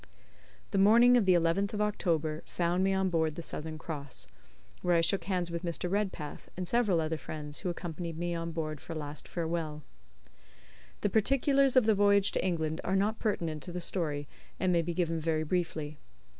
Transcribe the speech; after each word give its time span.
The 0.71 0.79
morning 0.79 1.15
of 1.15 1.27
the 1.27 1.35
11th 1.35 1.75
of 1.75 1.81
October 1.81 2.41
found 2.47 2.83
me 2.83 2.91
on 2.91 3.11
board 3.11 3.35
the 3.35 3.43
Southern 3.43 3.77
Cross, 3.77 4.25
where 4.81 4.95
I 4.95 5.01
shook 5.01 5.25
hands 5.25 5.51
with 5.51 5.61
Mr. 5.61 5.87
Redpath 5.91 6.49
and 6.57 6.67
several 6.67 6.99
other 6.99 7.17
friends 7.17 7.59
who 7.59 7.69
accompanied 7.69 8.17
me 8.17 8.33
on 8.33 8.51
board 8.51 8.81
for 8.81 8.93
a 8.93 8.97
last 8.97 9.27
farewell. 9.27 9.83
The 11.01 11.09
particulars 11.09 11.75
of 11.75 11.85
the 11.85 11.93
voyage 11.93 12.31
to 12.31 12.43
England 12.43 12.81
are 12.83 12.95
not 12.95 13.19
pertinent 13.19 13.61
to 13.61 13.71
the 13.71 13.79
story, 13.79 14.27
and 14.59 14.73
may 14.73 14.81
be 14.81 14.95
given 14.95 15.19
very 15.19 15.43
briefly. 15.43 15.99